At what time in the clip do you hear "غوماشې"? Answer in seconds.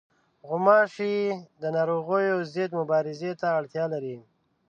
0.47-1.15